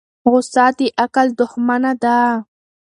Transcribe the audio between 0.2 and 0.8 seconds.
غصه د